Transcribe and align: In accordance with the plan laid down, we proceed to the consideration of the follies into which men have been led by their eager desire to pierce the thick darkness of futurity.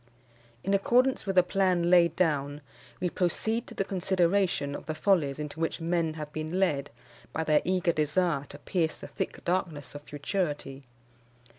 In 0.63 0.73
accordance 0.73 1.27
with 1.27 1.35
the 1.35 1.43
plan 1.43 1.91
laid 1.91 2.15
down, 2.15 2.61
we 2.99 3.07
proceed 3.07 3.67
to 3.67 3.75
the 3.75 3.83
consideration 3.83 4.73
of 4.73 4.87
the 4.87 4.95
follies 4.95 5.37
into 5.37 5.59
which 5.59 5.79
men 5.79 6.15
have 6.15 6.33
been 6.33 6.59
led 6.59 6.89
by 7.31 7.43
their 7.43 7.61
eager 7.63 7.91
desire 7.91 8.45
to 8.45 8.57
pierce 8.57 8.97
the 8.97 9.05
thick 9.07 9.45
darkness 9.45 9.93
of 9.93 10.01
futurity. 10.01 10.87